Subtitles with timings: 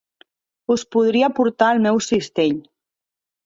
[0.75, 2.61] Us podria portar al meu cistell.